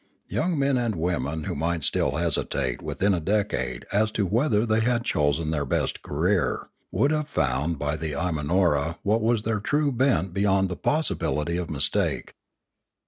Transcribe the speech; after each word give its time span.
Young 0.29 0.57
men 0.57 0.79
and 0.79 0.95
women, 0.95 1.43
who 1.43 1.53
might 1.53 1.83
still 1.83 2.15
hesitate 2.17 2.81
within 2.81 3.13
a 3.13 3.19
decade 3.19 3.85
as 3.91 4.09
to 4.13 4.25
whether 4.25 4.65
they 4.65 4.79
had 4.79 5.03
chosen 5.05 5.51
their 5.51 5.63
best 5.63 6.01
career, 6.01 6.69
would 6.91 7.11
have 7.11 7.27
found 7.29 7.77
by 7.77 7.95
the 7.97 8.13
Imanora 8.13 8.97
what 9.03 9.21
was 9.21 9.43
their 9.43 9.59
true 9.59 9.91
bent 9.91 10.33
beyond 10.33 10.69
the 10.69 10.75
possibility 10.75 11.55
of 11.55 11.69
mistake. 11.69 12.33